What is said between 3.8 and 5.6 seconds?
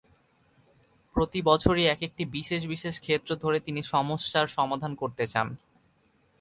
সমস্যার সমাধান করতে চান।